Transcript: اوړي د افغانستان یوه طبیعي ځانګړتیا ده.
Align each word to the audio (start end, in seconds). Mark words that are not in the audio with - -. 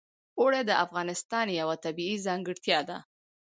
اوړي 0.39 0.61
د 0.65 0.71
افغانستان 0.85 1.45
یوه 1.59 1.75
طبیعي 1.85 2.17
ځانګړتیا 2.27 2.79
ده. 2.89 2.97